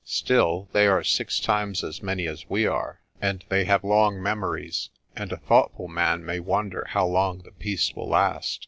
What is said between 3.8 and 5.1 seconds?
long memories,